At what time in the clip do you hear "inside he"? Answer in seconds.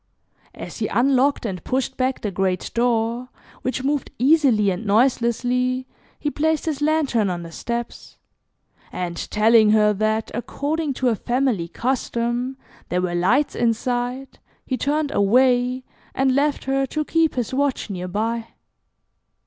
13.53-14.75